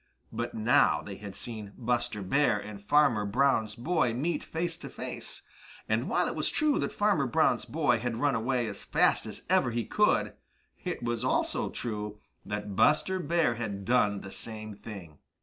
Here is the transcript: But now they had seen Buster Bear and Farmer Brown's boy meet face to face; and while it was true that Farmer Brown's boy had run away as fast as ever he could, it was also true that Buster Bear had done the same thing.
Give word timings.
But 0.31 0.55
now 0.55 1.03
they 1.03 1.17
had 1.17 1.35
seen 1.35 1.73
Buster 1.77 2.23
Bear 2.23 2.57
and 2.57 2.81
Farmer 2.83 3.23
Brown's 3.23 3.75
boy 3.75 4.15
meet 4.15 4.43
face 4.43 4.75
to 4.77 4.89
face; 4.89 5.43
and 5.87 6.09
while 6.09 6.27
it 6.27 6.33
was 6.33 6.49
true 6.49 6.79
that 6.79 6.91
Farmer 6.91 7.27
Brown's 7.27 7.65
boy 7.65 7.99
had 7.99 8.17
run 8.17 8.33
away 8.33 8.65
as 8.65 8.83
fast 8.83 9.27
as 9.27 9.43
ever 9.47 9.69
he 9.69 9.85
could, 9.85 10.33
it 10.83 11.03
was 11.03 11.23
also 11.23 11.69
true 11.69 12.19
that 12.43 12.75
Buster 12.75 13.19
Bear 13.19 13.53
had 13.53 13.85
done 13.85 14.21
the 14.21 14.31
same 14.31 14.73
thing. 14.73 15.19